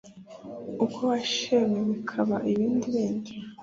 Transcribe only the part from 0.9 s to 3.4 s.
washenywe bikaba ibindi bindi